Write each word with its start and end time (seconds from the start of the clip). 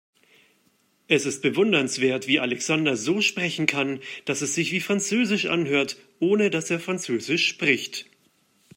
Es 1.07 1.27
ist 1.27 1.43
bewundernswert, 1.43 2.25
wie 2.25 2.39
Alexander 2.39 2.97
so 2.97 3.21
sprechen 3.21 3.67
kann, 3.67 3.99
dass 4.25 4.41
es 4.41 4.55
sich 4.55 4.71
wie 4.71 4.79
französisch 4.81 5.45
anhört, 5.45 5.95
ohne 6.19 6.49
dass 6.49 6.71
er 6.71 6.79
französisch 6.79 7.45
spricht. 7.47 8.07